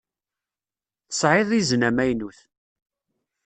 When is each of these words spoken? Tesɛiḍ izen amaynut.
Tesɛiḍ 1.09 1.49
izen 1.59 1.87
amaynut. 1.89 2.39